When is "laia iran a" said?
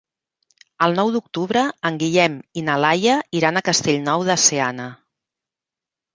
2.85-3.65